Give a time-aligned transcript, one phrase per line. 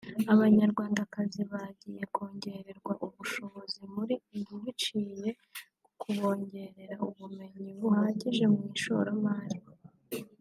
[0.33, 5.29] Abanyarwandakazi bagiye kongererwa ubushobozi muri iyi biciye
[5.83, 9.59] ku kubongerera ubumenyi buhagije mu ishoramari